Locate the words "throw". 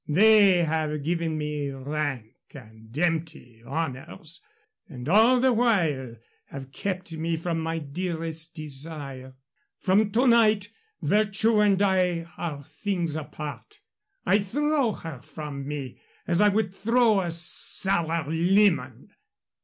14.39-14.91, 16.73-17.19